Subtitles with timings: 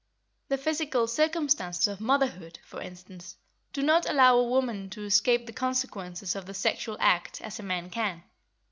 [0.47, 3.37] The physical circumstances of motherhood, for instance,
[3.71, 7.63] do not allow a woman to escape the consequences of the sexual act as a
[7.63, 8.23] man can.